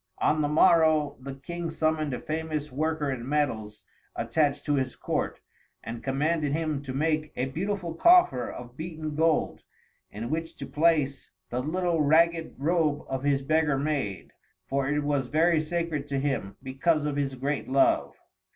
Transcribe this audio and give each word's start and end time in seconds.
On 0.17 0.41
the 0.41 0.47
morrow 0.47 1.15
the 1.19 1.35
King 1.35 1.69
summoned 1.69 2.11
a 2.11 2.19
famous 2.19 2.71
worker 2.71 3.11
in 3.11 3.29
metals 3.29 3.85
attached 4.15 4.65
to 4.65 4.73
his 4.73 4.95
court, 4.95 5.39
and 5.83 6.03
commanded 6.03 6.53
him 6.53 6.81
to 6.81 6.91
make 6.91 7.31
a 7.35 7.45
beautiful 7.45 7.93
coffer 7.93 8.49
of 8.49 8.75
beaten 8.75 9.13
gold, 9.13 9.61
in 10.09 10.31
which 10.31 10.55
to 10.55 10.65
place 10.65 11.29
the 11.51 11.61
little 11.61 12.01
ragged 12.01 12.55
robe 12.57 13.03
of 13.07 13.23
his 13.23 13.43
beggar 13.43 13.77
maid; 13.77 14.33
for 14.65 14.89
it 14.89 15.03
was 15.03 15.27
very 15.27 15.61
sacred 15.61 16.07
to 16.07 16.17
him 16.17 16.55
because 16.63 17.05
of 17.05 17.15
his 17.15 17.35
great 17.35 17.69
love. 17.69 18.15